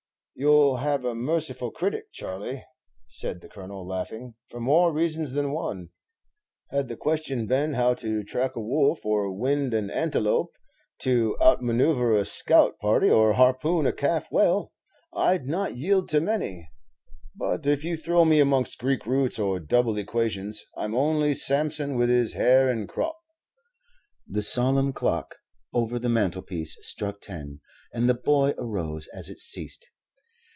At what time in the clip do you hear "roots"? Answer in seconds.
19.05-19.37